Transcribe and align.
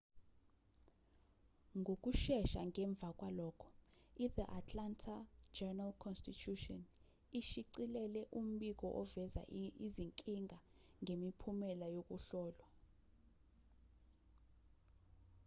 ngokushesha 1.79 2.61
ngemva 2.69 3.09
kwalokho 3.19 3.67
ithe 4.25 4.43
atlanta 4.59 5.15
journal-constitution 5.55 6.81
ishicilele 7.39 8.21
umbiko 8.39 8.87
oveza 9.01 9.41
izinkinga 9.85 10.59
ngemiphumela 11.01 11.85
yokuhlolwa 11.95 12.67